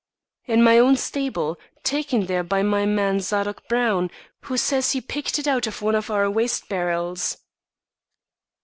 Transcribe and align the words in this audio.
"In 0.45 0.63
my 0.63 0.79
own 0.79 0.95
stable, 0.95 1.59
taken 1.83 2.25
there 2.25 2.41
by 2.41 2.63
my 2.63 2.87
man 2.87 3.19
Zadok 3.19 3.67
Brown, 3.67 4.09
who 4.45 4.57
says 4.57 4.93
he 4.93 4.99
picked 4.99 5.37
it 5.37 5.47
out 5.47 5.67
of 5.67 5.83
one 5.83 5.93
of 5.93 6.09
our 6.09 6.27
waste 6.27 6.67
barrels." 6.67 7.37